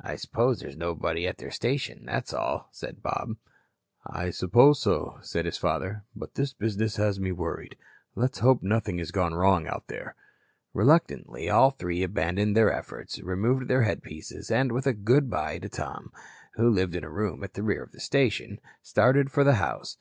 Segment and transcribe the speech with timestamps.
[0.00, 3.36] "I suppose there's nobody at their station, that's all," said Bob.
[4.06, 6.02] "I suppose so," said his father.
[6.14, 7.76] "But this business has me worried.
[8.14, 10.14] Let's hope nothing has gone wrong out there."
[10.72, 15.68] Reluctantly, all three abandoned their efforts, removed their headpieces, and with a "good bye" to
[15.68, 16.10] Tom,
[16.54, 19.94] who lived in a room at the rear of the station, started for the house.